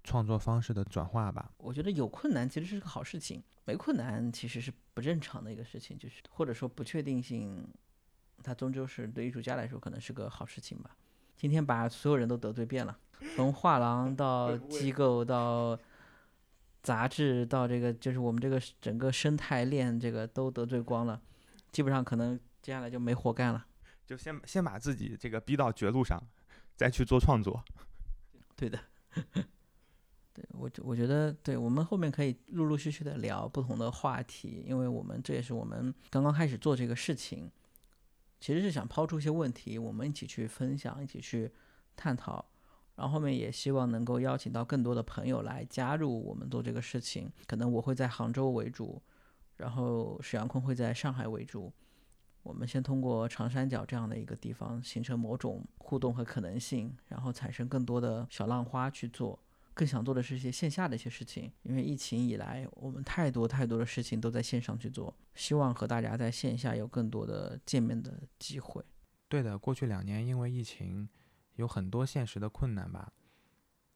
[0.05, 1.53] 创作方式的转化吧。
[1.59, 7.67] 我觉得有困难其实是个好事情，没困难其实是不正常的一个事情，就是或者说不确定性。
[8.45, 10.97] 它终究是对艺术家来说可能是个好事情吧。
[11.37, 12.99] 今天把所有人都得罪遍了，
[13.37, 15.79] 从画廊到 机构到
[16.83, 21.23] 杂志到这个，就是我们这个整个生态链这个都得罪光了，
[21.71, 23.65] 基本上可能接下来就没活干了。
[24.05, 26.21] 就先先把自己这个逼到绝路上，
[26.77, 27.63] 再去做创作。
[28.57, 28.79] 对的，
[30.35, 37.51] 对我我觉得，对我们后面可以陆陆续续的聊不同的话题，因为我们这也是我们刚刚开始做这个事情。
[38.41, 41.53] 其实是想抛出一些问题，我们一起去分享，一起去
[41.95, 42.45] 探讨，
[42.97, 47.31] 然后后面也希望能够邀请到更多的朋友来加入我们做这个事情。
[47.47, 49.01] 可能我会在杭州为主，
[49.59, 51.73] 然后史阳坤会在上海为主。
[52.43, 59.39] 我们先通过长三角这样的一个地方形成某种互动和可能性，然后产生更多的小浪花去做。
[59.75, 68.85] 更想做的是一些线下的一些事情，因为疫情以来，我们太多太多的事情都在线上去做，希望和大家在线下有更多的见面的机会。
[69.29, 71.09] 对的，过去两年因为疫情，
[71.55, 73.13] 有很多现实的困难吧。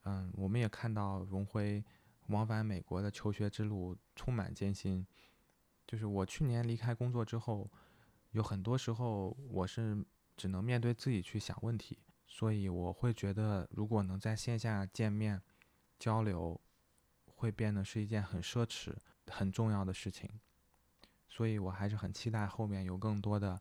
[0.04, 1.84] 嗯，我们也看到荣辉，
[2.28, 5.06] 往返美国的求学之路充满艰辛。
[5.86, 7.70] 就是我去年离开工作之后，
[8.30, 10.02] 有很多时候我是
[10.36, 15.42] 只能面对自己去想问题，所以我会觉得，如果能在线下见面
[15.98, 16.60] 交流，
[17.26, 18.92] 会变得是一件很奢侈、
[19.30, 20.28] 很重要的事情。
[21.28, 23.60] 所以我还是很期待后面有更多的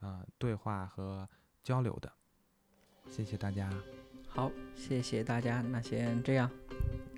[0.00, 1.28] 呃对话和
[1.62, 2.12] 交流的。
[3.08, 3.70] 谢谢大家，
[4.28, 6.50] 好，谢谢大家，那先这样，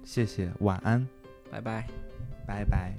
[0.05, 1.07] 谢谢，晚安，
[1.51, 1.89] 拜拜，
[2.47, 2.95] 拜拜。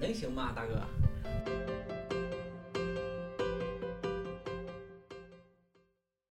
[0.00, 0.82] 能行吗，大哥？